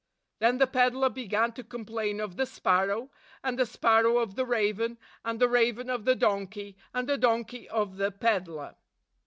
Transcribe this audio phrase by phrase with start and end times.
[0.39, 3.11] Then the peddler began to complain of the sparrow,
[3.43, 7.69] and the sparrow of the raven, and the raven of the donkey, and the donkey
[7.69, 8.73] of the peddler.